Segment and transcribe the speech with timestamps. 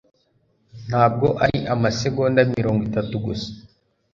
[0.87, 3.49] Ntabwo ari amasegonda mirongo itatu gusa